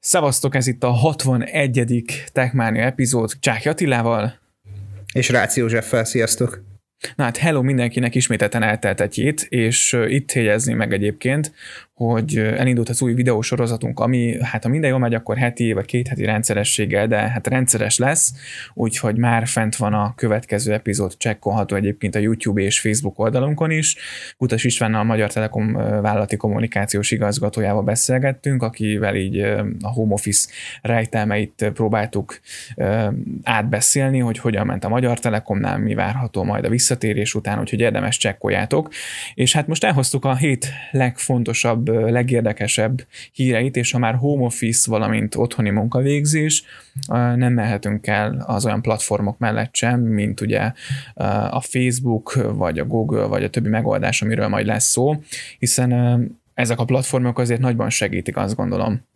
[0.00, 2.04] Szevasztok, ez itt a 61.
[2.32, 4.38] Techmania epizód Csáki Attilával.
[5.12, 6.62] És Ráci Józseffel, sziasztok!
[7.16, 11.52] Na hát hello mindenkinek ismételten eltelt egy hét, és itt jegyezni meg egyébként,
[11.98, 16.08] hogy elindult az új videósorozatunk, ami hát ha minden jól megy, akkor heti vagy két
[16.08, 18.34] heti rendszerességgel, de hát rendszeres lesz,
[18.74, 23.96] úgyhogy már fent van a következő epizód, csekkolható egyébként a YouTube és Facebook oldalunkon is.
[24.36, 29.38] Kutas István a Magyar Telekom vállalati kommunikációs igazgatójával beszélgettünk, akivel így
[29.80, 30.48] a home office
[30.82, 32.40] rejtelmeit próbáltuk
[33.42, 38.16] átbeszélni, hogy hogyan ment a Magyar Telekomnál, mi várható majd a visszatérés után, úgyhogy érdemes
[38.16, 38.88] csekkoljátok.
[39.34, 45.34] És hát most elhoztuk a hét legfontosabb legérdekesebb híreit, és ha már home office, valamint
[45.34, 46.64] otthoni munkavégzés,
[47.36, 50.72] nem mehetünk el az olyan platformok mellett sem, mint ugye
[51.50, 55.22] a Facebook, vagy a Google, vagy a többi megoldás, amiről majd lesz szó,
[55.58, 55.92] hiszen
[56.54, 59.06] ezek a platformok azért nagyban segítik, azt gondolom,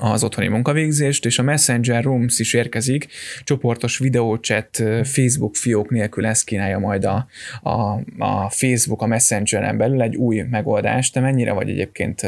[0.00, 3.06] az otthoni munkavégzést, és a Messenger Rooms is érkezik,
[3.44, 7.26] csoportos videóchat Facebook fiók nélkül ezt kínálja majd a,
[7.62, 11.12] a, a Facebook a Messengeren belül egy új megoldást.
[11.12, 12.22] Te mennyire vagy egyébként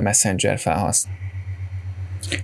[0.00, 1.16] Messenger felhasználó?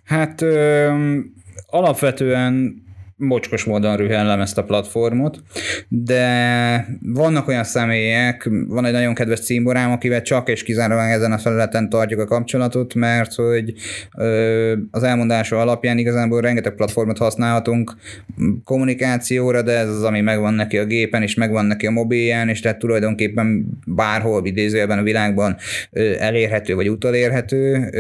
[0.05, 1.19] Hát ö,
[1.67, 2.83] alapvetően
[3.19, 5.43] mocskos módon rühellem ezt a platformot,
[5.89, 11.39] de vannak olyan személyek, van egy nagyon kedves címborám, akivel csak és kizárólag ezen a
[11.39, 13.75] felületen tartjuk a kapcsolatot, mert hogy
[14.91, 17.97] az elmondása alapján igazából rengeteg platformot használhatunk
[18.65, 22.61] kommunikációra, de ez az, ami megvan neki a gépen, és megvan neki a mobilján, és
[22.61, 25.57] tehát tulajdonképpen bárhol idézőjelben a világban
[26.19, 27.91] elérhető vagy utalérhető.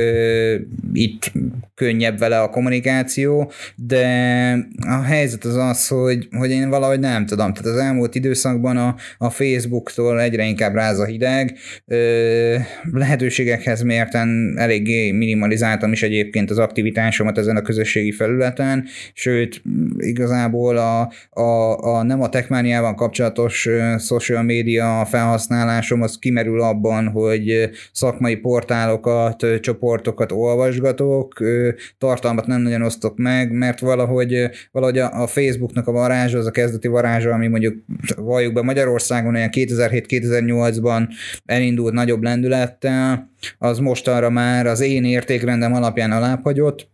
[0.93, 1.33] Itt
[1.75, 4.07] könnyebb vele a kommunikáció, de
[4.89, 8.95] a helyzet az az, hogy, hogy én valahogy nem tudom, tehát az elmúlt időszakban a,
[9.19, 12.57] a Facebooktól egyre inkább ráz a hideg, ö,
[12.93, 19.63] lehetőségekhez mérten eléggé minimalizáltam is egyébként az aktivitásomat ezen a közösségi felületen, sőt,
[19.99, 23.69] igazából a, a, a nem a techmániával kapcsolatos
[23.99, 31.43] social media felhasználásom az kimerül abban, hogy szakmai portálokat, csoportokat olvasgatok,
[31.99, 36.47] tartalmat nem nagyon osztok meg, mert valahogy, valahogy hogy a, a Facebooknak a varázsa, az
[36.47, 37.77] a kezdeti varázsa, ami mondjuk
[38.17, 41.09] valljuk be Magyarországon olyan 2007-2008-ban
[41.47, 46.89] elindult nagyobb lendülettel, az mostanra már az én értékrendem alapján alábbhagyott,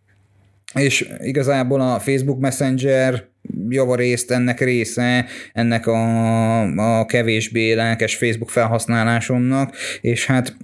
[0.75, 3.25] és igazából a Facebook Messenger
[3.69, 10.56] javarészt ennek része, ennek a, a kevésbé lelkes Facebook felhasználásomnak, és hát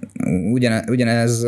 [0.51, 1.43] ugyan, ugyanez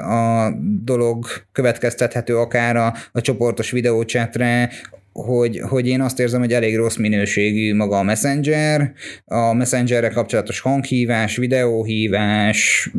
[0.00, 0.52] a
[0.84, 4.70] dolog következtethető akár a, a csoportos videócsetre,
[5.12, 8.92] hogy, hogy én azt érzem, hogy elég rossz minőségű maga a Messenger,
[9.24, 12.90] a Messengerre kapcsolatos hanghívás, videóhívás,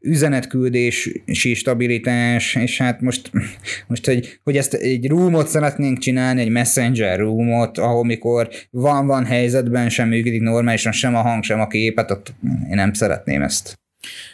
[0.00, 3.30] üzenetküldési stabilitás, és hát most,
[3.86, 9.88] most hogy, hogy ezt egy roomot szeretnénk csinálni, egy Messenger roomot, ahol mikor van-van helyzetben
[9.88, 13.82] sem működik normálisan, sem a hang, sem a képet, ott én nem szeretném ezt.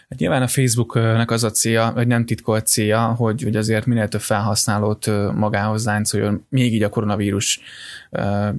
[0.08, 4.08] Hát nyilván a Facebooknak az a célja, vagy nem titkolt célja, hogy, hogy azért minél
[4.08, 7.60] több felhasználót magához láncoljon, még így a koronavírus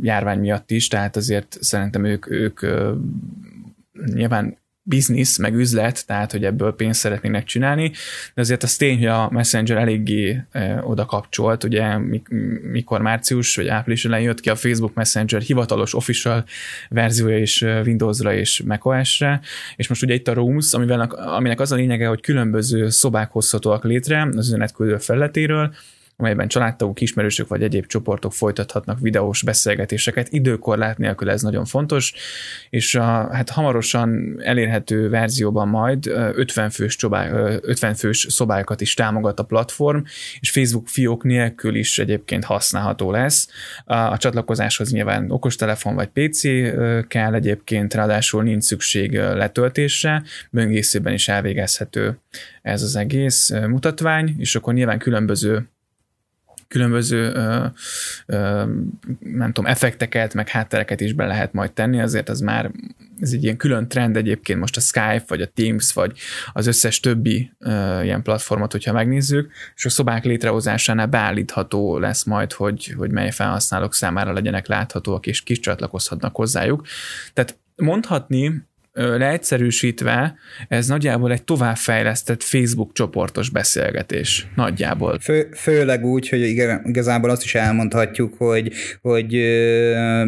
[0.02, 2.60] járvány miatt is, tehát azért szerintem ők, ők
[4.14, 7.92] nyilván biznisz, meg üzlet, tehát hogy ebből pénzt szeretnének csinálni,
[8.34, 11.98] de azért az tény, hogy a Messenger eléggé e, oda kapcsolt, ugye
[12.72, 16.46] mikor március vagy április elején jött ki a Facebook Messenger hivatalos official
[16.90, 19.42] verziója is Windowsra és macOS-re,
[19.76, 23.84] és most ugye itt a Rooms, amivel, aminek az a lényege, hogy különböző szobák hozhatóak
[23.84, 25.74] létre az üzenetküldő felletéről,
[26.22, 30.28] amelyben családtagok, ismerősök vagy egyéb csoportok folytathatnak videós beszélgetéseket.
[30.30, 32.14] Időkorlát nélkül ez nagyon fontos,
[32.70, 37.30] és a, hát hamarosan elérhető verzióban majd 50 fős, csobá,
[37.62, 40.00] 50 fős szobákat is támogat a platform,
[40.40, 43.48] és Facebook fiók nélkül is egyébként használható lesz.
[43.86, 46.42] A csatlakozáshoz nyilván okostelefon vagy PC
[47.08, 52.20] kell egyébként, ráadásul nincs szükség letöltésre, böngészőben is elvégezhető
[52.62, 55.70] ez az egész mutatvány, és akkor nyilván különböző
[56.72, 57.66] különböző ö,
[58.26, 58.66] ö,
[59.20, 62.72] nem tudom, effekteket, meg háttereket is be lehet majd tenni, azért az már
[63.20, 66.18] ez egy ilyen külön trend egyébként most a Skype, vagy a Teams, vagy
[66.54, 72.54] az összes többi ö, ilyen platformot, hogyha megnézzük, és a szobák létrehozásánál beállítható lesz majd,
[72.54, 76.86] hogy, hogy mely felhasználók számára legyenek láthatóak, és kis csatlakozhatnak hozzájuk.
[77.34, 80.36] Tehát mondhatni, leegyszerűsítve,
[80.68, 84.48] ez nagyjából egy továbbfejlesztett Facebook csoportos beszélgetés.
[84.56, 85.20] Nagyjából.
[85.20, 86.42] Fő, főleg úgy, hogy
[86.84, 88.72] igazából azt is elmondhatjuk, hogy,
[89.02, 90.24] hogy ö,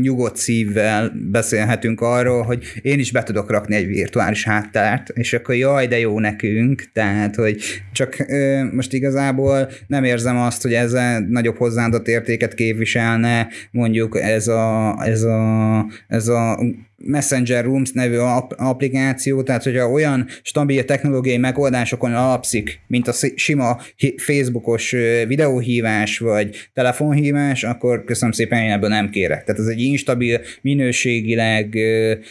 [0.00, 5.54] nyugodt szívvel beszélhetünk arról, hogy én is be tudok rakni egy virtuális háttárt, és akkor
[5.54, 7.62] jaj, de jó nekünk, tehát, hogy
[7.92, 14.48] csak ö, most igazából nem érzem azt, hogy ezzel nagyobb hozzáadott értéket képviselne mondjuk ez
[14.48, 16.58] a, ez a, ez a
[17.04, 18.16] Messenger Rooms nevű
[18.56, 23.78] applikáció, tehát hogyha olyan stabil technológiai megoldásokon alapszik, mint a sima
[24.16, 24.90] Facebookos
[25.26, 29.44] videóhívás vagy telefonhívás, akkor köszönöm szépen, én ebből nem kérek.
[29.44, 31.76] Tehát ez egy instabil, minőségileg,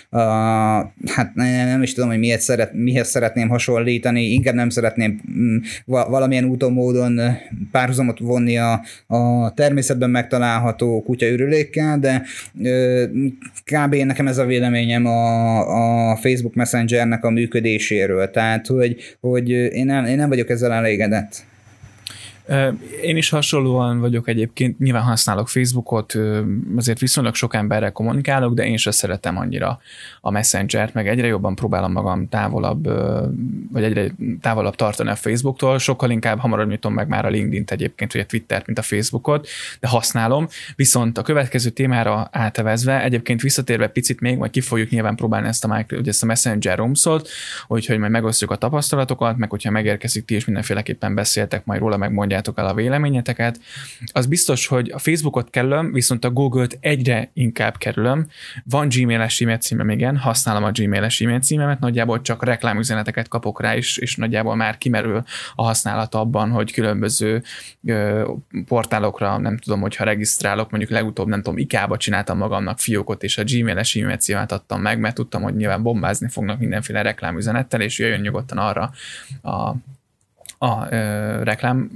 [0.10, 0.20] a,
[1.06, 6.44] hát nem, is tudom, hogy miért szeret, mihez szeretném hasonlítani, inkább nem szeretném mm, valamilyen
[6.44, 7.20] úton, módon
[7.72, 12.24] párhuzamot vonni a, a természetben megtalálható kutyaürülékkel, de
[13.64, 13.96] kb.
[13.96, 18.30] nekem ez a véleményem a, a Facebook Messengernek a működéséről.
[18.30, 21.48] Tehát, hogy, hogy én, nem, én nem vagyok ezzel elégedett.
[23.02, 26.18] Én is hasonlóan vagyok egyébként, nyilván használok Facebookot,
[26.76, 29.80] azért viszonylag sok emberrel kommunikálok, de én sem szeretem annyira
[30.22, 32.90] a Messenger-t, meg egyre jobban próbálom magam távolabb,
[33.72, 34.12] vagy egyre
[34.42, 38.26] távolabb tartani a Facebooktól, sokkal inkább hamarabb nyitom meg már a LinkedIn-t egyébként, vagy a
[38.26, 39.48] Twittert, mint a Facebookot,
[39.80, 40.48] de használom.
[40.76, 45.66] Viszont a következő témára átevezve, egyébként visszatérve picit még, majd ki fogjuk nyilván próbálni ezt
[45.66, 47.30] a, ugye ezt a Messenger Rooms-ot,
[47.68, 52.38] úgyhogy majd megosztjuk a tapasztalatokat, meg hogyha megérkezik, ti is mindenféleképpen beszéltek majd róla, megmondják
[52.39, 53.60] mondjátok el a véleményeteket.
[54.12, 58.28] Az biztos, hogy a Facebookot kerülöm, viszont a Google-t egyre inkább kerülöm.
[58.64, 63.76] Van Gmail-es e-mail címem, igen, használom a Gmail-es e-mail címemet, nagyjából csak reklámüzeneteket kapok rá,
[63.76, 65.24] és, és nagyjából már kimerül
[65.56, 67.44] a használat abban, hogy különböző
[67.86, 68.32] ö,
[68.66, 73.44] portálokra, nem tudom, hogyha regisztrálok, mondjuk legutóbb, nem tudom, IK-ba csináltam magamnak fiókot, és a
[73.44, 78.20] Gmail-es e-mail címet adtam meg, mert tudtam, hogy nyilván bombázni fognak mindenféle reklámüzenettel, és jöjjön
[78.20, 78.92] nyugodtan arra
[79.42, 79.74] a
[80.62, 81.92] a, ö, reklám,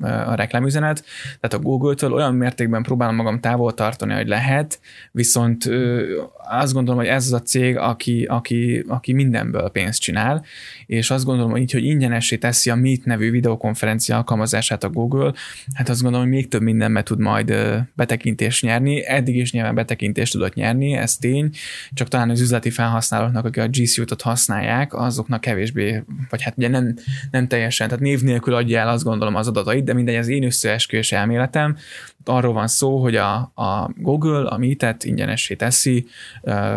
[0.00, 1.04] a reklámüzenet,
[1.40, 4.80] tehát a Google-től olyan mértékben próbálom magam távol tartani, hogy lehet,
[5.10, 6.02] viszont ö,
[6.50, 10.44] azt gondolom, hogy ez az a cég, aki, aki, aki mindenből pénzt csinál,
[10.86, 15.32] és azt gondolom, hogy így, hogy ingyenessé teszi a Meet nevű videokonferencia alkalmazását a Google,
[15.74, 17.54] hát azt gondolom, hogy még több mindenbe tud majd
[17.94, 19.06] betekintést nyerni.
[19.06, 21.50] Eddig is nyilván betekintést tudott nyerni, ez tény,
[21.92, 26.68] csak talán az üzleti felhasználóknak, akik a G Suite-ot használják, azoknak kevésbé, vagy hát ugye
[26.68, 26.94] nem,
[27.30, 30.44] nem teljesen, tehát név nélkül adja el azt gondolom az adatait, de mindegy, az én
[30.44, 31.76] összeesküvés elméletem,
[32.24, 36.06] arról van szó, hogy a, a Google a Meet-et ingyenessé teszi,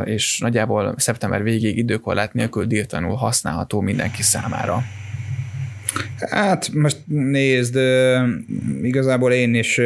[0.03, 4.83] és nagyjából szeptember végéig időkorlát nélkül dirtanul használható mindenki számára.
[6.29, 7.79] Hát most nézd,
[8.81, 9.81] igazából én is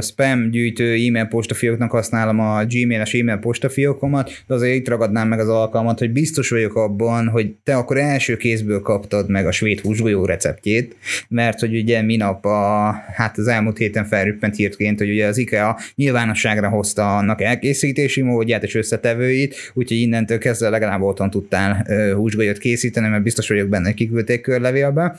[0.00, 5.48] spam gyűjtő e-mail postafióknak használom a Gmail-es e-mail postafiókomat, de azért itt ragadnám meg az
[5.48, 10.24] alkalmat, hogy biztos vagyok abban, hogy te akkor első kézből kaptad meg a svéd húsgolyó
[10.24, 10.96] receptjét,
[11.28, 15.78] mert hogy ugye minap a, hát az elmúlt héten felrüppent hírtként, hogy ugye az IKEA
[15.94, 23.08] nyilvánosságra hozta annak elkészítési módját és összetevőit, úgyhogy innentől kezdve legalább otthon tudtál húsgolyót készíteni,
[23.08, 25.09] mert biztos vagyok benne, kiküldték körlevélbe.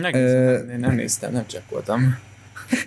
[0.00, 2.18] Megnézem, én nem néztem, nem csekkoltam.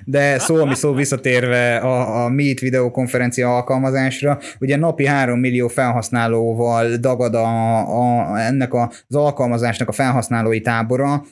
[0.03, 6.95] De szó, ami szó visszatérve a, a Meet videokonferencia alkalmazásra, ugye napi 3 millió felhasználóval
[6.95, 7.77] dagad a,
[8.29, 11.25] a, ennek az alkalmazásnak a felhasználói tábora,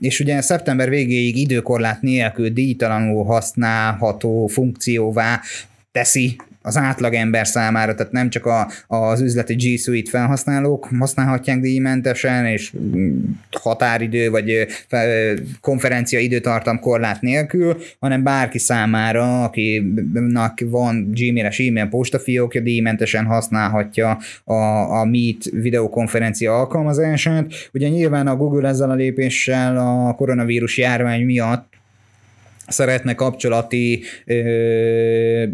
[0.00, 5.40] és ugye szeptember végéig időkorlát nélkül díjtalanul használható funkcióvá
[5.92, 12.46] teszi az átlagember számára, tehát nem csak a, az üzleti G Suite felhasználók használhatják díjmentesen,
[12.46, 12.72] és
[13.60, 14.66] határidő vagy
[15.60, 24.54] konferencia időtartam korlát nélkül, hanem bárki számára, akinek van Gmail-es e-mail postafiókja, díjmentesen használhatja a,
[25.00, 27.52] a Meet videokonferencia alkalmazását.
[27.72, 31.80] Ugye nyilván a Google ezzel a lépéssel a koronavírus járvány miatt
[32.72, 34.34] szeretne kapcsolati ö,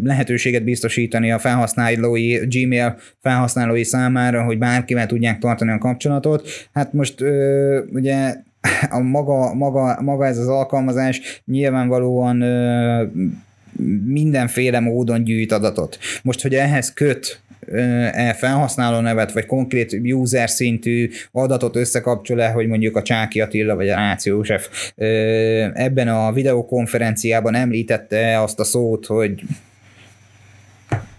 [0.03, 6.47] lehetőséget biztosítani a felhasználói, Gmail felhasználói számára, hogy bárkivel tudják tartani a kapcsolatot.
[6.73, 8.35] Hát most ö, ugye
[8.89, 13.03] a maga, maga, maga ez az alkalmazás nyilvánvalóan ö,
[14.05, 15.97] mindenféle módon gyűjt adatot.
[16.23, 17.41] Most, hogy ehhez köt
[18.13, 23.89] e felhasználó nevet, vagy konkrét user szintű adatot összekapcsol-e, hogy mondjuk a Csáki Attila, vagy
[23.89, 24.93] a Ráci József
[25.73, 29.41] ebben a videokonferenciában említette azt a szót, hogy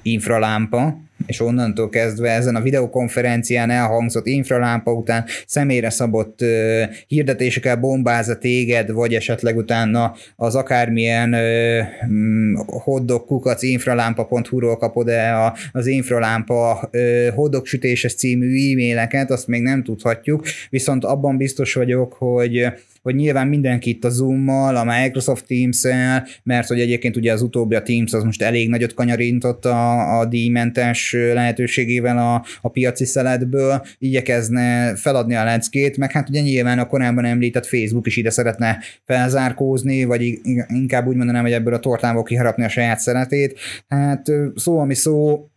[0.03, 8.39] infralámpa, és onnantól kezdve ezen a videokonferencián elhangzott infralámpa után személyre szabott ö, hirdetésekkel bombázza
[8.39, 17.29] téged, vagy esetleg utána az akármilyen ö, mm, hoddog kukac infralámpa.hu-ról kapod-e az infralámpa ö,
[17.63, 22.73] sütéses című e-maileket, azt még nem tudhatjuk, viszont abban biztos vagyok, hogy
[23.03, 27.75] hogy nyilván mindenki itt a Zoom-mal, a Microsoft Teams-el, mert hogy egyébként ugye az utóbbi
[27.75, 33.87] a Teams az most elég nagyot kanyarintott a, a díjmentes lehetőségével a, a piaci szeletből,
[33.99, 38.79] igyekezne feladni a leckét, meg hát ugye nyilván a korábban említett Facebook is ide szeretne
[39.07, 43.59] felzárkózni, vagy inkább úgy mondanám, hogy ebből a tortából kiharapni a saját szeretét.
[43.89, 45.49] Hát szó, ami szó,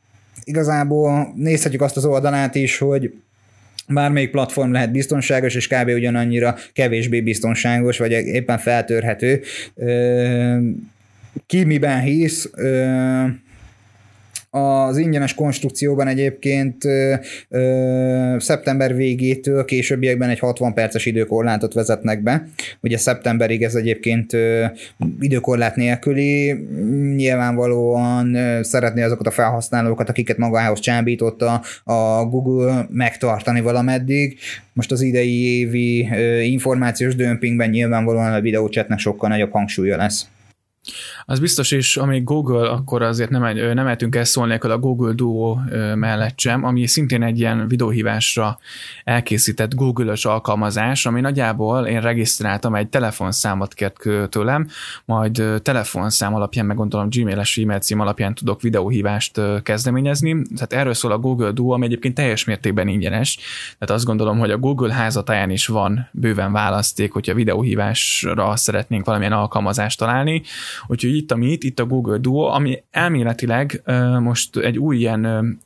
[0.43, 3.13] igazából nézhetjük azt az oldalát is, hogy
[3.87, 5.87] bármelyik platform lehet biztonságos, és kb.
[5.87, 9.41] ugyanannyira kevésbé biztonságos, vagy éppen feltörhető.
[11.45, 12.49] Ki miben hisz,
[14.55, 17.15] az ingyenes konstrukcióban egyébként ö,
[18.37, 22.47] szeptember végétől későbbiekben egy 60 perces időkorlátot vezetnek be.
[22.81, 24.65] Ugye szeptemberig ez egyébként ö,
[25.19, 26.51] időkorlát nélküli.
[27.15, 34.37] Nyilvánvalóan ö, szeretné azokat a felhasználókat, akiket magához csábította a Google megtartani valameddig.
[34.73, 40.27] Most az idei évi ö, információs dömpingben nyilvánvalóan a videócsetnek sokkal nagyobb hangsúlya lesz.
[41.25, 45.57] Az biztos is, amíg Google, akkor azért nem, nem mehetünk el szólni a Google Duo
[45.95, 48.59] mellett sem, ami szintén egy ilyen videóhívásra
[49.03, 54.67] elkészített Google-ös alkalmazás, ami nagyjából én regisztráltam, egy telefonszámot kért tőlem,
[55.05, 60.41] majd telefonszám alapján, meg gondolom Gmail-es e-mail cím alapján tudok videóhívást kezdeményezni.
[60.55, 63.37] Tehát erről szól a Google Duo, ami egyébként teljes mértékben ingyenes.
[63.79, 69.33] Tehát azt gondolom, hogy a Google házatáján is van bőven választék, hogyha videóhívásra szeretnénk valamilyen
[69.33, 70.41] alkalmazást találni.
[70.87, 73.81] Úgyhogy itt a Meet, itt a Google Duo, ami elméletileg
[74.19, 75.61] most egy új ilyen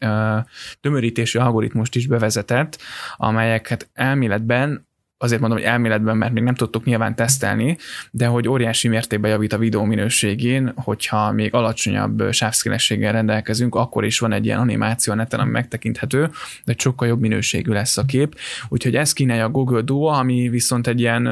[0.81, 2.77] tömörítési algoritmust is bevezetett,
[3.17, 4.85] amelyeket elméletben
[5.19, 7.77] azért mondom, hogy elméletben, mert még nem tudtuk nyilván tesztelni,
[8.11, 14.19] de hogy óriási mértékben javít a videó minőségén, hogyha még alacsonyabb sávszélességgel rendelkezünk, akkor is
[14.19, 16.29] van egy ilyen animáció neten, ami megtekinthető,
[16.65, 18.37] de sokkal jobb minőségű lesz a kép.
[18.69, 21.25] Úgyhogy ez kínálja a Google Duo, ami viszont egy ilyen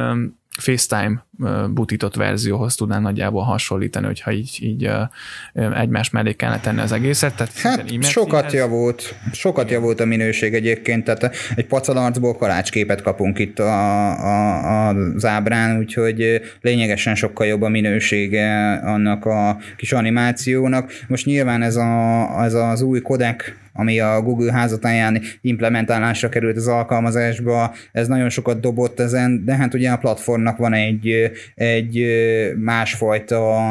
[0.58, 1.25] FaceTime
[1.70, 4.90] butított verzióhoz tudnám nagyjából hasonlítani, hogyha így, így
[5.54, 7.36] egymás mellé kellene tenni az egészet.
[7.36, 13.60] Tehát hát sokat javult, sokat javult a minőség egyébként, tehát egy pacalarcból kalácsképet kapunk itt
[13.60, 20.92] a, a, az ábrán, úgyhogy lényegesen sokkal jobb a minősége annak a kis animációnak.
[21.08, 26.68] Most nyilván ez, a, ez az új kodek ami a Google házatáján implementálásra került az
[26.68, 31.25] alkalmazásba, ez nagyon sokat dobott ezen, de hát ugye a platformnak van egy,
[31.56, 32.06] egy
[32.58, 33.64] másfajta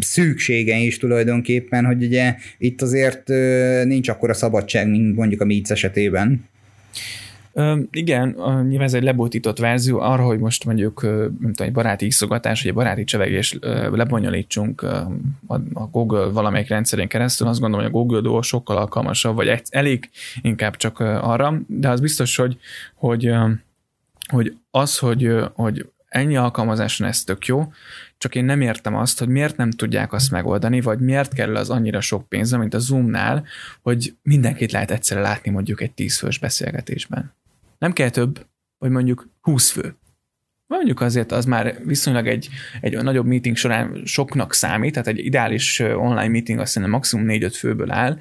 [0.00, 3.28] szűksége is tulajdonképpen, hogy ugye itt azért
[3.84, 6.44] nincs akkora szabadság, mint mondjuk a Meets esetében.
[7.56, 8.28] Ö, igen,
[8.68, 12.70] nyilván ez egy lebonyolított verzió arra, hogy most mondjuk nem tudom, egy baráti iszogatás, vagy
[12.70, 13.58] egy baráti csevegés
[13.90, 19.62] lebonyolítsunk a, Google valamelyik rendszerén keresztül, azt gondolom, hogy a Google Duo sokkal alkalmasabb, vagy
[19.68, 20.10] elég
[20.42, 22.56] inkább csak arra, de az biztos, hogy,
[22.94, 23.34] hogy,
[24.28, 27.72] hogy az, hogy, hogy ennyi alkalmazáson ez tök jó,
[28.18, 31.70] csak én nem értem azt, hogy miért nem tudják azt megoldani, vagy miért kell az
[31.70, 33.44] annyira sok pénz, mint a Zoomnál,
[33.82, 37.34] hogy mindenkit lehet egyszerre látni mondjuk egy tízfős beszélgetésben.
[37.78, 38.46] Nem kell több,
[38.78, 39.96] vagy mondjuk 20 fő.
[40.66, 42.48] Mondjuk azért az már viszonylag egy,
[42.80, 47.54] egy nagyobb meeting során soknak számít, tehát egy ideális online meeting azt hiszem maximum 4-5
[47.58, 48.18] főből áll,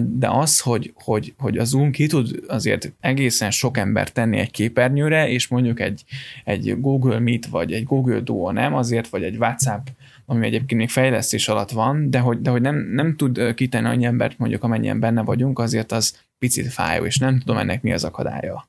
[0.00, 4.50] de az, hogy, hogy, hogy a Zoom ki tud azért egészen sok ember tenni egy
[4.50, 6.04] képernyőre, és mondjuk egy,
[6.44, 9.86] egy Google Meet, vagy egy Google Duo nem azért, vagy egy WhatsApp,
[10.26, 14.04] ami egyébként még fejlesztés alatt van, de hogy, de hogy nem, nem tud kitenni annyi
[14.04, 18.04] embert, mondjuk amennyien benne vagyunk, azért az picit fájó, és nem tudom ennek mi az
[18.04, 18.68] akadálya.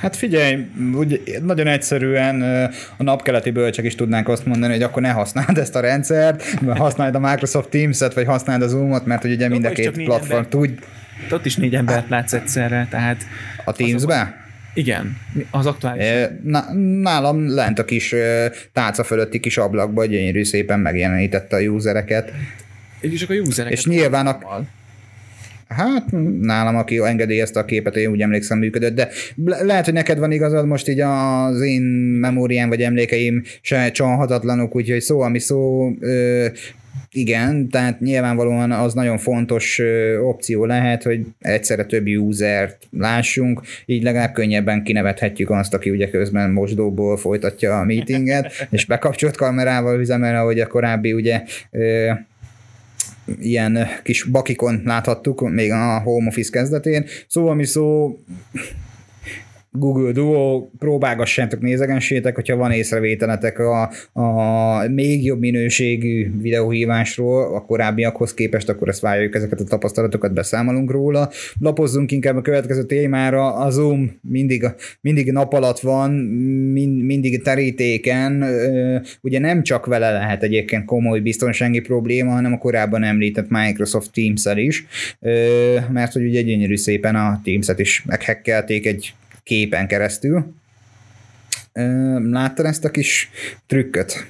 [0.00, 2.42] Hát figyelj, úgy nagyon egyszerűen
[2.96, 6.42] a napkeleti bölcsek is tudnánk azt mondani, hogy akkor ne használd ezt a rendszert,
[6.76, 10.44] használd a Microsoft Teams-et, vagy használd a Zoom-ot, mert hogy ugye mind a két platform
[10.48, 10.78] tud.
[11.30, 13.22] Ott is négy embert látsz egyszerre, tehát...
[13.64, 14.42] A Teams-be?
[14.74, 15.16] Igen,
[15.50, 16.06] az aktuális.
[17.02, 18.14] Nálam lent a kis
[18.72, 22.32] tálca fölötti kis ablakba gyönyörű szépen megjelenítette a usereket.
[23.00, 23.78] És csak a usereket.
[23.78, 24.38] És nyilván a,
[25.68, 26.04] Hát
[26.40, 29.08] nálam, aki engedélyezte a képet, én úgy emlékszem működött, de
[29.44, 31.82] lehet, hogy neked van igazad, most így az én
[32.20, 36.46] memóriám vagy emlékeim se csalhatatlanok, úgyhogy szó, ami szó, ö,
[37.16, 39.80] igen, tehát nyilvánvalóan az nagyon fontos
[40.22, 46.50] opció lehet, hogy egyszerre több usert lássunk, így legalább könnyebben kinevethetjük azt, aki ugye közben
[46.50, 51.42] mosdóból folytatja a meetinget, és bekapcsolt kamerával üzemel, ahogy a korábbi ugye
[53.40, 57.06] ilyen kis bakikon láthattuk még a home office kezdetén.
[57.28, 58.16] Szóval mi szó
[59.78, 68.34] Google Duo, próbálgassátok, nézegessétek, hogyha van észrevételetek a, a még jobb minőségű videóhívásról a korábbiakhoz
[68.34, 71.30] képest, akkor ezt várjuk, ezeket a tapasztalatokat beszámolunk róla.
[71.60, 74.66] Lapozzunk inkább a következő témára, a Zoom mindig,
[75.00, 76.10] mindig nap alatt van,
[76.72, 78.44] mind, mindig terítéken,
[79.20, 84.58] ugye nem csak vele lehet egyébként komoly biztonsági probléma, hanem a korábban említett Microsoft Teams-el
[84.58, 84.86] is,
[85.92, 89.14] mert hogy ugye gyönyörű szépen a Teams-et is meghekkelték egy
[89.44, 90.54] képen keresztül.
[92.22, 93.30] Láttad ezt a kis
[93.66, 94.26] trükköt?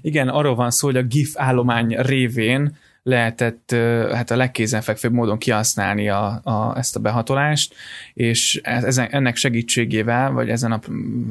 [0.00, 3.74] Igen, arról van szó, hogy a GIF állomány révén lehetett
[4.12, 7.74] hát a legkézenfekvőbb módon kihasználni a, a, ezt a behatolást,
[8.14, 10.80] és ezen, ennek segítségével, vagy ezen a,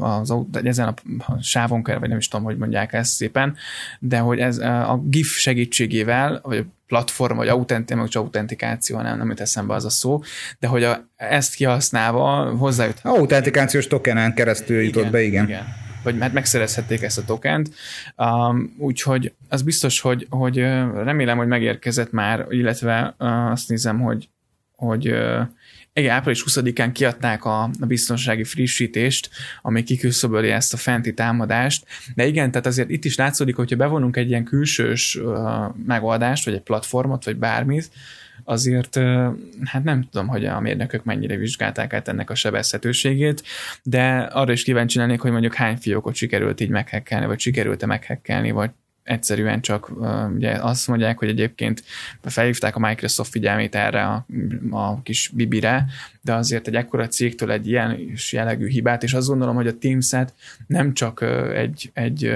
[0.05, 3.55] az, ezen a sávon kell, vagy nem is tudom, hogy mondják ezt szépen,
[3.99, 9.39] de hogy ez a GIF segítségével, vagy a platform, vagy autentikáció, autentikáció, nem, nem jut
[9.39, 10.21] eszembe az a szó,
[10.59, 12.99] de hogy a, ezt kihasználva hozzájut.
[13.03, 15.43] Autentikációs tokenen keresztül jutott igen, be, igen.
[15.43, 17.73] igen vagy hát megszerezhették ezt a tokent,
[18.17, 20.57] um, úgyhogy az biztos, hogy, hogy
[20.93, 24.29] remélem, hogy megérkezett már, illetve uh, azt nézem, hogy,
[24.75, 25.41] hogy uh,
[25.93, 29.29] igen, április 20-án kiadták a, a biztonsági frissítést,
[29.61, 34.17] ami kiküszöböli ezt a fenti támadást, de igen, tehát azért itt is látszódik, hogyha bevonunk
[34.17, 35.39] egy ilyen külsős uh,
[35.85, 37.89] megoldást, vagy egy platformot, vagy bármit,
[38.43, 38.99] azért
[39.63, 43.43] hát nem tudom, hogy a mérnökök mennyire vizsgálták át ennek a sebezhetőségét,
[43.83, 48.51] de arra is kíváncsi lennék, hogy mondjuk hány fiókot sikerült így meghekkelni, vagy sikerült-e meghekkelni,
[48.51, 48.69] vagy
[49.03, 49.91] egyszerűen csak
[50.35, 51.83] ugye azt mondják, hogy egyébként
[52.21, 54.25] felhívták a Microsoft figyelmét erre a,
[54.69, 55.85] a kis bibire,
[56.21, 57.99] de azért egy ekkora cégtől egy ilyen
[58.31, 60.33] jellegű hibát, és azt gondolom, hogy a Teams-et
[60.67, 61.21] nem csak
[61.53, 62.35] egy, egy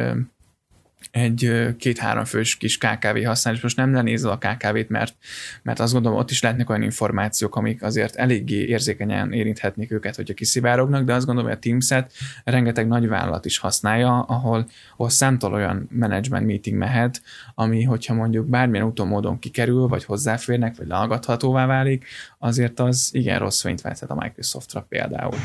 [1.11, 5.15] egy két-három fős kis KKV használ, és most nem lenézel a KKV-t, mert,
[5.63, 10.33] mert azt gondolom, ott is lehetnek olyan információk, amik azért eléggé érzékenyen érinthetnék őket, hogyha
[10.33, 12.11] kiszivárognak, de azt gondolom, hogy a Teams-et
[12.43, 17.21] rengeteg nagy vállalat is használja, ahol, ahol számtalan olyan management meeting mehet,
[17.55, 22.05] ami, hogyha mondjuk bármilyen úton módon kikerül, vagy hozzáférnek, vagy leallgathatóvá válik,
[22.37, 25.37] azért az igen rossz fényt vethet a Microsoftra például.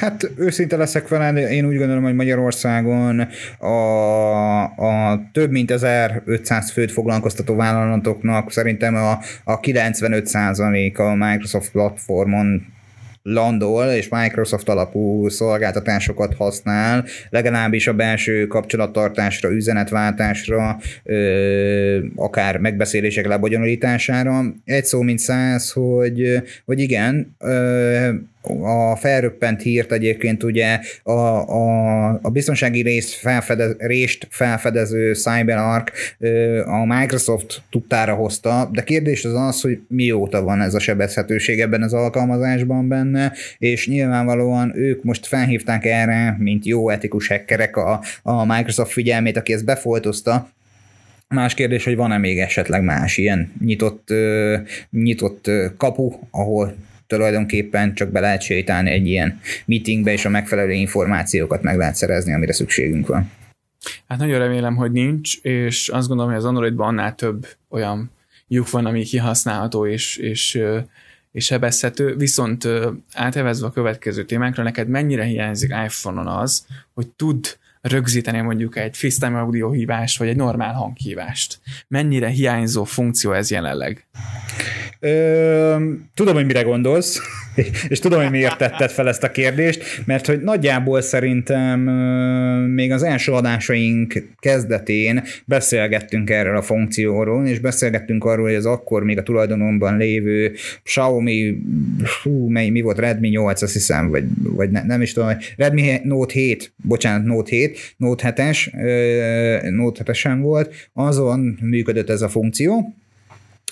[0.00, 6.92] Hát őszinte leszek vele, én úgy gondolom, hogy Magyarországon a, a több mint 1500 főt
[6.92, 12.72] foglalkoztató vállalatoknak szerintem a, a 95% a Microsoft platformon
[13.22, 24.42] landol, és Microsoft alapú szolgáltatásokat használ, legalábbis a belső kapcsolattartásra, üzenetváltásra, ö, akár megbeszélések lebonyolítására.
[24.64, 28.08] Egy szó mint száz, hogy, hogy igen, ö,
[28.62, 35.92] a felröppent hírt egyébként ugye a, a, a biztonsági részt, felfedez, részt felfedező CyberArk
[36.64, 41.82] a Microsoft tudtára hozta, de kérdés az az, hogy mióta van ez a sebezhetőség ebben
[41.82, 48.44] az alkalmazásban benne, és nyilvánvalóan ők most felhívták erre, mint jó etikus hackerek a, a
[48.44, 50.52] Microsoft figyelmét, aki ezt befoltozta,
[51.28, 54.08] Más kérdés, hogy van-e még esetleg más ilyen nyitott,
[54.90, 56.74] nyitott kapu, ahol
[57.06, 62.32] tulajdonképpen csak be lehet sétálni egy ilyen meetingbe, és a megfelelő információkat meg lehet szerezni,
[62.32, 63.30] amire szükségünk van.
[64.08, 68.10] Hát nagyon remélem, hogy nincs, és azt gondolom, hogy az Androidban annál több olyan
[68.48, 70.60] lyuk van, ami kihasználható és, és,
[71.32, 72.68] és sebezhető, viszont
[73.12, 79.38] átevezve a következő témákra, neked mennyire hiányzik iPhone-on az, hogy tud rögzíteni mondjuk egy FaceTime
[79.38, 81.58] audio hívást, vagy egy normál hanghívást.
[81.88, 84.06] Mennyire hiányzó funkció ez jelenleg?
[86.14, 87.20] Tudom, hogy mire gondolsz,
[87.88, 91.80] és tudom, hogy miért tetted fel ezt a kérdést, mert hogy nagyjából szerintem
[92.70, 99.04] még az első adásaink kezdetén beszélgettünk erről a funkcióról, és beszélgettünk arról, hogy az akkor
[99.04, 101.62] még a tulajdonomban lévő Xiaomi,
[102.22, 106.00] hú, mely, mi volt, Redmi 8, azt hiszem, vagy, vagy ne, nem is tudom, Redmi
[106.02, 108.72] Note 7, bocsánat, Note 7, Note 7-es,
[109.70, 112.94] Note 7-esen volt, azon működött ez a funkció,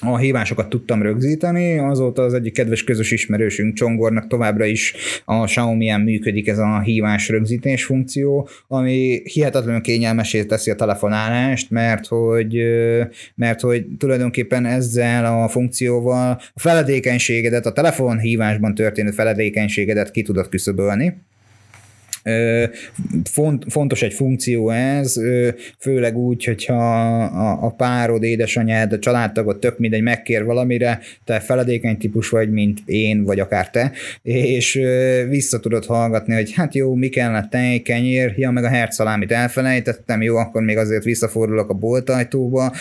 [0.04, 6.00] a hívásokat tudtam rögzíteni, azóta az egyik kedves közös ismerősünk Csongornak továbbra is a Xiaomi-en
[6.00, 12.62] működik ez a hívás rögzítés funkció, ami hihetetlenül kényelmesé teszi a telefonálást, mert hogy,
[13.34, 21.14] mert hogy tulajdonképpen ezzel a funkcióval a feledékenységedet, a telefonhívásban történő feledékenységedet ki tudod küszöbölni,
[23.24, 25.14] Font, fontos egy funkció ez,
[25.78, 31.98] főleg úgy, hogyha a, a párod, édesanyád, a családtagod tök mindegy megkér valamire, te feledékeny
[31.98, 34.80] típus vagy, mint én, vagy akár te, és
[35.28, 40.22] vissza tudod hallgatni, hogy hát jó, mi kellett tej, kenyér, ja, meg a hercalámit elfelejtettem,
[40.22, 42.72] jó, akkor még azért visszafordulok a boltajtóba.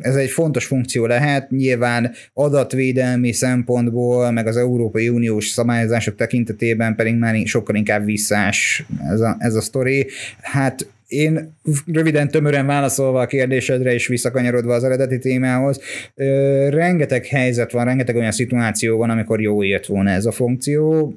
[0.00, 7.14] Ez egy fontos funkció lehet, nyilván adatvédelmi szempontból, meg az Európai Uniós szabályozások tekintetében pedig
[7.14, 10.06] már sokkal sokkal inkább visszás ez a, ez a sztori.
[10.40, 11.56] Hát én
[11.86, 15.80] röviden, tömören válaszolva a kérdésedre és visszakanyarodva az eredeti témához,
[16.14, 21.14] ö, rengeteg helyzet van, rengeteg olyan szituáció van, amikor jó jött volna ez a funkció,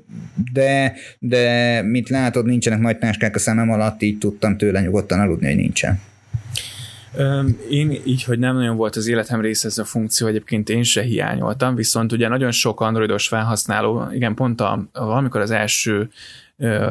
[0.54, 5.48] de, de mint látod, nincsenek nagy táskák a szemem alatt, így tudtam tőle nyugodtan aludni,
[5.48, 6.00] hogy nincsen.
[7.70, 11.02] Én így, hogy nem nagyon volt az életem része ez a funkció, egyébként én se
[11.02, 16.10] hiányoltam, viszont ugye nagyon sok androidos felhasználó, igen, pont a, valamikor az első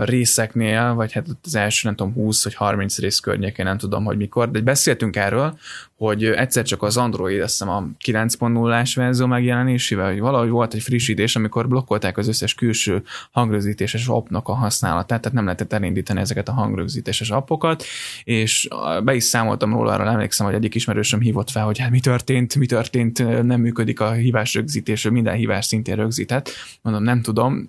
[0.04, 4.16] részeknél, vagy hát az első, nem tudom, 20 vagy 30 rész környékén, nem tudom, hogy
[4.16, 5.58] mikor, de beszéltünk erről,
[6.02, 10.82] hogy egyszer csak az Android, azt hiszem a 9.0-ás verzió megjelenésével, hogy valahogy volt egy
[10.82, 16.48] frissítés, amikor blokkolták az összes külső hangrögzítéses appnak a használatát, tehát nem lehetett elindítani ezeket
[16.48, 17.84] a hangrögzítéses appokat,
[18.24, 18.68] és
[19.04, 22.54] be is számoltam róla, arra emlékszem, hogy egyik ismerősöm hívott fel, hogy hát mi történt,
[22.54, 26.50] mi történt, nem működik a hívás rögzítés, minden hívás szintén rögzített.
[26.82, 27.68] Mondom, nem tudom,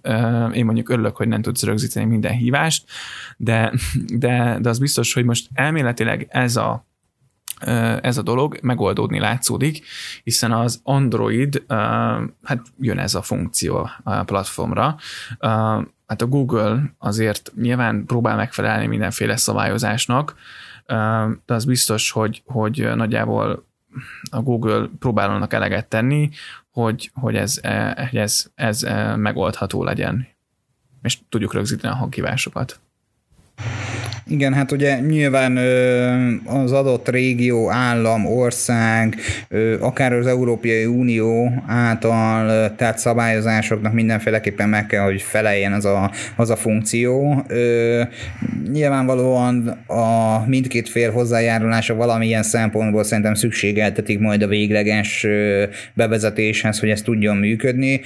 [0.54, 2.86] én mondjuk örülök, hogy nem tudsz rögzíteni minden hívást,
[3.38, 3.74] de,
[4.08, 6.91] de, de az biztos, hogy most elméletileg ez a
[8.01, 9.85] ez a dolog megoldódni látszódik,
[10.23, 11.63] hiszen az Android,
[12.43, 14.95] hát jön ez a funkció a platformra,
[16.07, 20.35] hát a Google azért nyilván próbál megfelelni mindenféle szabályozásnak,
[21.45, 23.65] de az biztos, hogy, hogy nagyjából
[24.31, 26.29] a Google próbálnak eleget tenni,
[26.71, 27.59] hogy, hogy ez,
[28.11, 28.81] ez, ez
[29.15, 30.27] megoldható legyen,
[31.01, 32.79] és tudjuk rögzíteni a hanghívásokat.
[34.27, 35.57] Igen, hát ugye nyilván
[36.45, 39.15] az adott régió, állam, ország,
[39.79, 46.49] akár az Európai Unió által tehát szabályozásoknak mindenféleképpen meg kell, hogy feleljen az a, az
[46.49, 47.45] a funkció.
[48.71, 55.27] Nyilvánvalóan a mindkét fél hozzájárulása valamilyen szempontból szerintem szükségeltetik majd a végleges
[55.93, 58.01] bevezetéshez, hogy ez tudjon működni.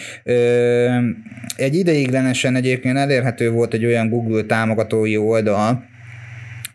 [1.55, 5.95] Egy ideiglenesen egyébként elérhető volt egy olyan Google támogatói oldal,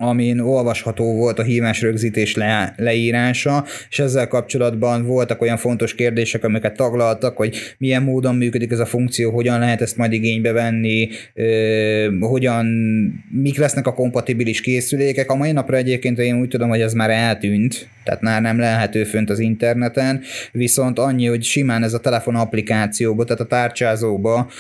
[0.03, 6.45] amin olvasható volt a hívás rögzítés le, leírása, és ezzel kapcsolatban voltak olyan fontos kérdések,
[6.45, 11.09] amiket taglaltak, hogy milyen módon működik ez a funkció, hogyan lehet ezt majd igénybe venni,
[11.35, 12.67] ö, hogyan,
[13.31, 15.31] mik lesznek a kompatibilis készülékek.
[15.31, 19.05] A mai napra egyébként én úgy tudom, hogy ez már eltűnt, tehát már nem lehető
[19.05, 20.21] fönt az interneten,
[20.53, 24.51] viszont annyi, hogy simán ez a telefon applikációba, tehát a tárcsázóba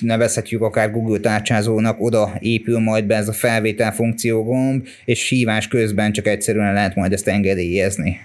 [0.00, 5.68] nevezhetjük akár Google tárcsázónak, oda épül majd be ez a felvétel funkció gomb, és hívás
[5.68, 8.20] közben csak egyszerűen lehet majd ezt engedélyezni.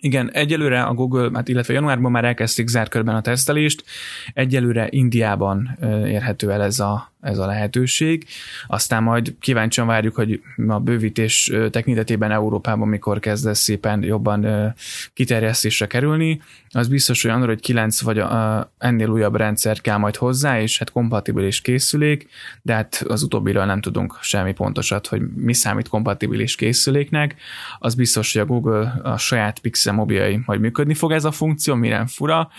[0.00, 3.84] Igen, egyelőre a Google, hát illetve januárban már elkezdték zárt körben a tesztelést,
[4.32, 8.26] egyelőre Indiában érhető el ez a, ez a lehetőség.
[8.66, 14.74] Aztán majd kíváncsian várjuk, hogy a bővítés tekintetében Európában mikor kezd ez szépen jobban
[15.12, 16.40] kiterjesztésre kerülni.
[16.70, 20.90] Az biztos, hogy Android 9 vagy a, ennél újabb rendszer kell majd hozzá, és hát
[20.90, 22.28] kompatibilis készülék,
[22.62, 27.34] de hát az utóbbiről nem tudunk semmi pontosat, hogy mi számít kompatibilis készüléknek.
[27.78, 31.74] Az biztos, hogy a Google a saját Pixel mobiljai majd működni fog ez a funkció,
[31.74, 32.50] mire fura,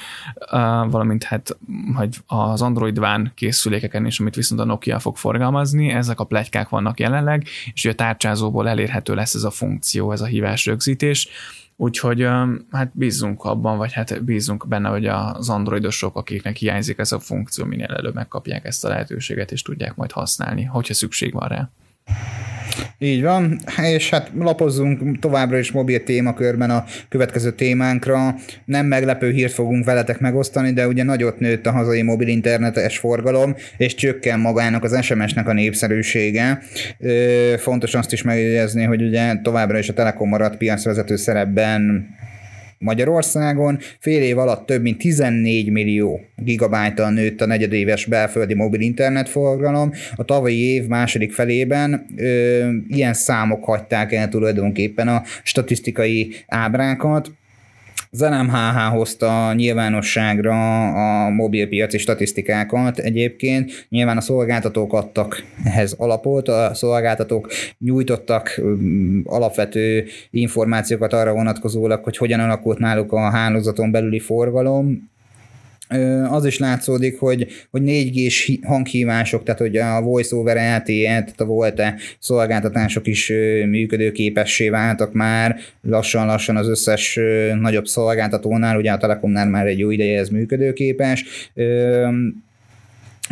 [0.87, 1.57] valamint hát
[1.95, 6.69] hogy az Android One készülékeken is, amit viszont a Nokia fog forgalmazni, ezek a plegykák
[6.69, 11.29] vannak jelenleg, és a tárcsázóból elérhető lesz ez a funkció, ez a hívás rögzítés,
[11.75, 12.27] Úgyhogy
[12.71, 17.65] hát bízunk abban, vagy hát bízunk benne, hogy az androidosok, akiknek hiányzik ez a funkció,
[17.65, 21.69] minél előbb megkapják ezt a lehetőséget, és tudják majd használni, hogyha szükség van rá.
[23.03, 28.35] Így van, és hát lapozzunk továbbra is mobil témakörben a következő témánkra.
[28.65, 33.55] Nem meglepő hírt fogunk veletek megosztani, de ugye nagyot nőtt a hazai mobil internetes forgalom,
[33.77, 36.61] és csökken magának az SMS-nek a népszerűsége.
[37.57, 42.09] Fontos azt is megjegyezni, hogy ugye továbbra is a Telekom maradt piacvezető szerepben
[42.81, 49.91] Magyarországon fél év alatt több mint 14 millió gigabájtal nőtt a negyedéves belföldi mobil internetforgalom.
[50.15, 57.31] A tavalyi év második felében ö, ilyen számok hagyták el tulajdonképpen a statisztikai ábrákat.
[58.13, 63.85] Az LMHH hozta nyilvánosságra a mobilpiaci statisztikákat egyébként.
[63.89, 72.17] Nyilván a szolgáltatók adtak ehhez alapot, a szolgáltatók nyújtottak um, alapvető információkat arra vonatkozólag, hogy
[72.17, 75.09] hogyan alakult náluk a hálózaton belüli forgalom,
[76.29, 81.45] az is látszódik, hogy, hogy 4G-s hanghívások, tehát hogy a Voice over LTE, tehát a
[81.45, 83.29] VoLTE szolgáltatások is
[83.69, 87.19] működőképessé váltak már, lassan-lassan az összes
[87.59, 91.51] nagyobb szolgáltatónál, ugye a Telekomnál már egy jó ideje ez működőképes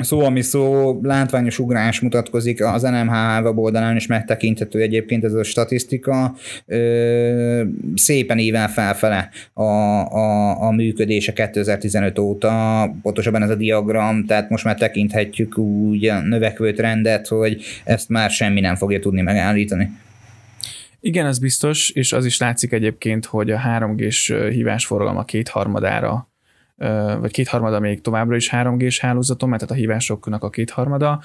[0.02, 6.36] szó, ami szó, látványos ugrás mutatkozik, az NMH weboldalán is megtekinthető egyébként ez a statisztika,
[6.66, 7.64] ö,
[7.96, 14.64] szépen ível felfele a, a, a működése 2015 óta, pontosabban ez a diagram, tehát most
[14.64, 19.90] már tekinthetjük úgy a növekvő trendet, hogy ezt már semmi nem fogja tudni megállítani.
[21.02, 26.30] Igen, ez biztos, és az is látszik egyébként, hogy a 3G-s hívásforgalom a kétharmadára
[27.20, 31.22] vagy kétharmada még továbbra is 3G-s hálózaton, mert tehát a hívásoknak a kétharmada.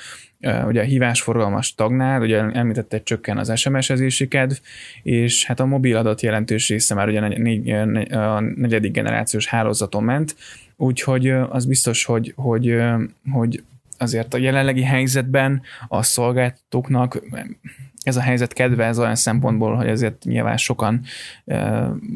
[0.66, 4.54] Ugye a hívás forgalmas stagnál, ugye említette, csökken az SMS-ezési kedv,
[5.02, 7.20] és hát a mobil adat jelentős része már ugye
[8.16, 10.36] a negyedik generációs hálózaton ment,
[10.76, 12.76] úgyhogy az biztos, hogy, hogy,
[13.32, 13.62] hogy
[13.98, 17.22] azért a jelenlegi helyzetben a szolgáltatóknak
[18.04, 21.00] ez a helyzet kedvez olyan szempontból, hogy azért nyilván sokan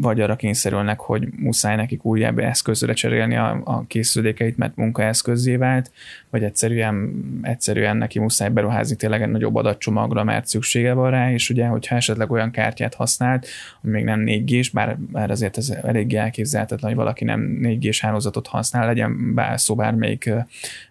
[0.00, 5.90] vagy arra kényszerülnek, hogy muszáj nekik újabb eszközre cserélni a, a készülékeit, mert munkaeszközzé vált,
[6.30, 11.50] vagy egyszerűen, egyszerűen neki muszáj beruházni tényleg egy nagyobb adatcsomagra, mert szüksége van rá, és
[11.50, 13.46] ugye, hogyha esetleg olyan kártyát használt,
[13.82, 17.88] ami még nem 4 g bár, bár azért ez eléggé elképzelhetetlen, hogy valaki nem 4
[17.88, 20.30] g hálózatot használ, legyen bár szó bármelyik,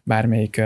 [0.03, 0.61] bármelyik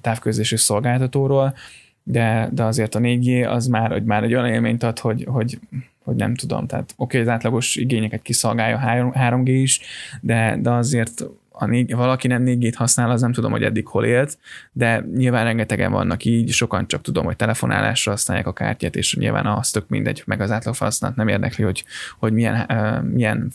[0.00, 1.54] távközlési szolgáltatóról,
[2.02, 5.58] de, de azért a 4G az már, hogy már egy olyan élményt ad, hogy, hogy,
[6.04, 8.78] hogy nem tudom, tehát oké, okay, az átlagos igényeket kiszolgálja
[9.12, 9.80] 3, g is,
[10.20, 11.24] de, de azért
[11.60, 14.38] a négy, valaki nem 4G-t használ, az nem tudom, hogy eddig hol élt,
[14.72, 19.46] de nyilván rengetegen vannak így, sokan csak tudom, hogy telefonálásra használják a kártyát, és nyilván
[19.46, 21.84] az tök mindegy, meg az átlag használat nem érdekli, hogy,
[22.18, 23.52] hogy milyen, uh, milyen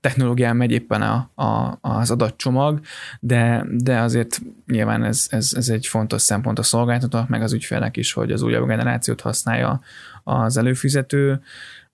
[0.00, 2.80] technológián megy éppen a, a, az adatcsomag,
[3.20, 7.96] de, de azért nyilván ez, ez, ez egy fontos szempont a szolgáltatónak, meg az ügyfélnek
[7.96, 9.80] is, hogy az újabb generációt használja
[10.24, 11.40] az előfizető,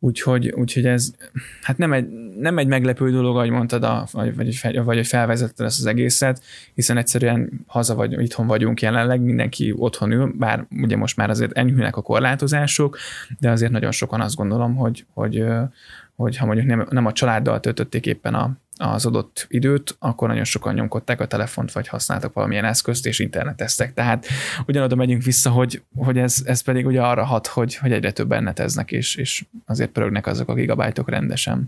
[0.03, 1.11] úgyhogy, úgyhogy ez
[1.63, 5.67] hát nem egy, nem egy meglepő dolog, ahogy mondtad, a, vagy, vagy, vagy hogy felvezetted
[5.67, 6.43] ezt az egészet,
[6.75, 11.53] hiszen egyszerűen haza vagy, itthon vagyunk jelenleg, mindenki otthon ül, bár ugye most már azért
[11.53, 12.99] enyhülnek a korlátozások,
[13.39, 15.45] de azért nagyon sokan azt gondolom, hogy, hogy,
[16.21, 20.45] hogy ha mondjuk nem, nem a családdal töltötték éppen a, az adott időt, akkor nagyon
[20.45, 23.95] sokan nyomkodták a telefont, vagy használtak valamilyen eszközt, és interneteztek.
[23.95, 24.27] Tehát
[24.67, 28.43] ugyanoda megyünk vissza, hogy, hogy ez, ez pedig ugye arra hat, hogy, hogy egyre többen
[28.43, 31.67] neteznek, és, és azért pörögnek azok a gigabájtok rendesen.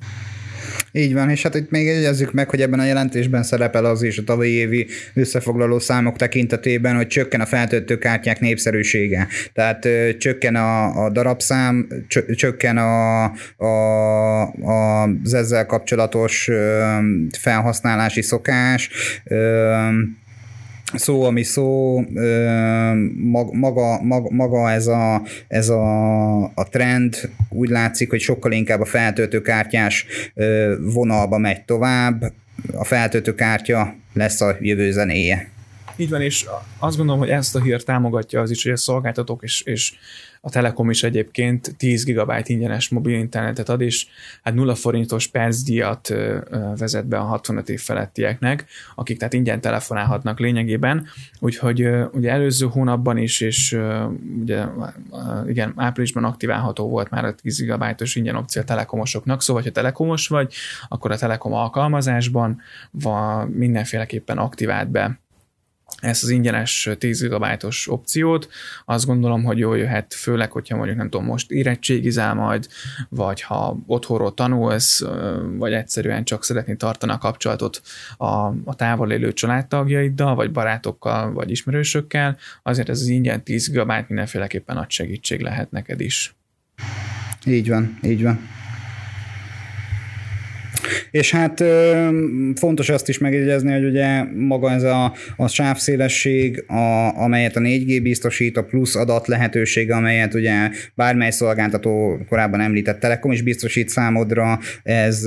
[0.92, 4.18] Így van, és hát itt még egyezzük meg, hogy ebben a jelentésben szerepel az is
[4.18, 9.28] a tavalyi évi összefoglaló számok tekintetében, hogy csökken a feltöltőkártyák népszerűsége.
[9.52, 11.88] Tehát ö, csökken a, a darabszám,
[12.34, 13.24] csökken a,
[13.56, 16.82] a, a, az ezzel kapcsolatos ö,
[17.38, 18.90] felhasználási szokás,
[19.24, 19.76] ö,
[20.94, 22.00] szó, ami szó,
[23.52, 28.84] maga, maga, maga ez, a, ez a, a trend úgy látszik, hogy sokkal inkább a
[28.84, 30.06] feltöltőkártyás
[30.80, 32.32] vonalba megy tovább,
[32.74, 35.51] a feltöltőkártya lesz a jövő zenéje.
[35.96, 36.46] Így van, és
[36.78, 39.92] azt gondolom, hogy ezt a hírt támogatja az is, hogy a szolgáltatók és, és
[40.44, 44.06] a Telekom is egyébként 10 GB ingyenes mobil internetet ad, és
[44.42, 46.14] hát 0 forintos percdíjat
[46.76, 51.06] vezet be a 65 év felettieknek, akik tehát ingyen telefonálhatnak lényegében,
[51.38, 53.78] úgyhogy ugye előző hónapban is, és
[54.40, 54.64] ugye
[55.46, 60.28] igen, áprilisban aktiválható volt már a 10 GB-os ingyen opció a telekomosoknak, szóval, ha telekomos
[60.28, 60.54] vagy,
[60.88, 65.20] akkor a Telekom alkalmazásban van mindenféleképpen aktivált be
[66.02, 68.48] ezt az ingyenes 10 GB-os opciót,
[68.84, 72.68] azt gondolom, hogy jól jöhet, főleg, hogyha mondjuk nem tudom, most érettségizál majd,
[73.08, 75.04] vagy ha otthonról tanulsz,
[75.56, 77.82] vagy egyszerűen csak szeretni tartani a kapcsolatot
[78.16, 78.26] a,
[78.64, 84.76] a távol élő családtagjaiddal, vagy barátokkal, vagy ismerősökkel, azért ez az ingyen 10 GB mindenféleképpen
[84.76, 86.34] nagy segítség lehet neked is.
[87.44, 88.48] Így van, így van.
[91.10, 91.64] És hát
[92.54, 98.00] fontos azt is megjegyezni, hogy ugye maga ez a, a sávszélesség, a, amelyet a 4G
[98.02, 104.58] biztosít, a plusz adat lehetőség, amelyet ugye bármely szolgáltató korábban említett Telekom is biztosít számodra,
[104.82, 105.26] ez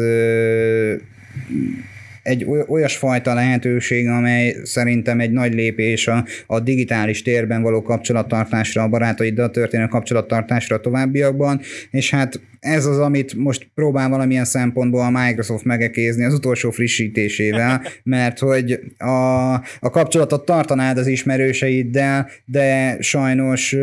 [2.26, 8.88] egy olyasfajta lehetőség, amely szerintem egy nagy lépés a, a digitális térben való kapcsolattartásra, a
[8.88, 11.62] barátaiddal történő kapcsolattartásra a továbbiakban,
[11.92, 17.82] és hát ez az, amit most próbál valamilyen szempontból a Microsoft megekézni az utolsó frissítésével,
[18.04, 23.76] mert hogy a, a kapcsolatot tartanád az ismerőseiddel, de sajnos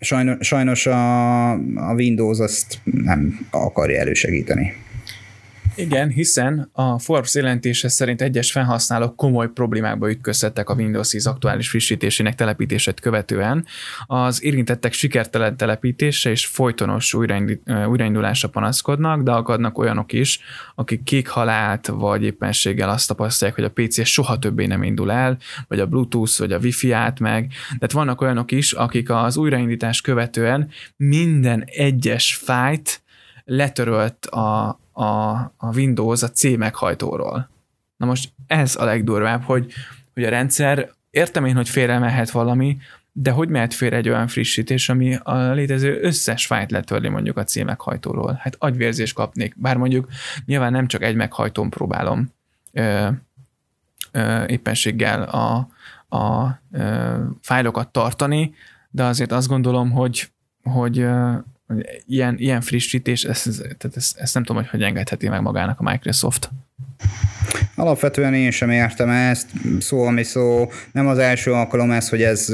[0.00, 1.50] sajnos, sajnos a,
[1.90, 4.72] a Windows azt nem akarja elősegíteni.
[5.78, 11.68] Igen, hiszen a Forbes jelentése szerint egyes felhasználók komoly problémákba ütközhettek a Windows 10 aktuális
[11.68, 13.66] frissítésének telepítését követően.
[14.06, 20.40] Az érintettek sikertelen telepítése és folytonos újraindulásra panaszkodnak, de akadnak olyanok is,
[20.74, 25.38] akik kék halált vagy éppenséggel azt tapasztalják, hogy a PC soha többé nem indul el,
[25.68, 27.52] vagy a Bluetooth, vagy a Wi-Fi át meg.
[27.66, 33.02] Tehát vannak olyanok is, akik az újraindítás követően minden egyes fájt
[33.44, 37.48] letörölt a, a, a Windows a C meghajtóról.
[37.96, 39.72] Na most ez a legdurvább, hogy,
[40.14, 42.76] hogy a rendszer, értem én, hogy félre mehet valami,
[43.12, 47.44] de hogy mehet félre egy olyan frissítés, ami a létező összes fájt letörli mondjuk a
[47.44, 48.38] C meghajtóról?
[48.40, 50.08] Hát agyvérzés kapnék, bár mondjuk
[50.44, 52.32] nyilván nem csak egy meghajtón próbálom
[52.72, 53.08] ö,
[54.10, 55.68] ö, éppenséggel a,
[56.16, 58.54] a ö, fájlokat tartani,
[58.90, 60.30] de azért azt gondolom, hogy,
[60.62, 61.06] hogy
[62.06, 65.90] ilyen, ilyen frissítés, ezt, tehát ezt, ezt nem tudom, hogy hogy engedheti meg magának a
[65.90, 66.50] Microsoft.
[67.74, 69.46] Alapvetően én sem értem ezt,
[69.78, 72.48] szó ami szó, nem az első alkalom ez, hogy ez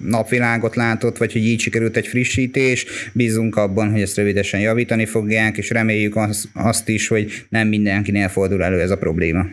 [0.00, 5.56] napvilágot látott, vagy hogy így sikerült egy frissítés, bízunk abban, hogy ezt rövidesen javítani fogják,
[5.56, 9.44] és reméljük az, azt is, hogy nem mindenkinél fordul elő ez a probléma.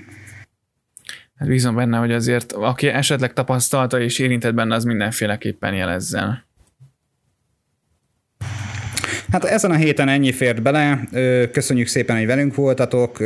[1.36, 6.48] Hát bízom benne, hogy azért aki esetleg tapasztalta és érintett benne, az mindenféleképpen jelezzen.
[9.32, 11.00] Hát ezen a héten ennyi fért bele.
[11.52, 13.20] Köszönjük szépen, hogy velünk voltatok.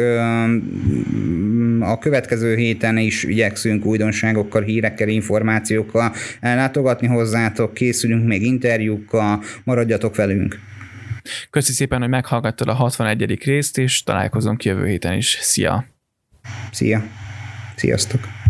[1.80, 7.74] A következő héten is igyekszünk újdonságokkal, hírekkel, információkkal látogatni hozzátok.
[7.74, 10.60] Készülünk még interjúkkal, maradjatok velünk.
[11.50, 13.44] Köszi szépen, hogy meghallgattad a 61.
[13.44, 15.38] részt, és találkozunk jövő héten is.
[15.42, 15.86] Szia!
[16.72, 17.04] Szia!
[17.76, 18.43] Sziasztok!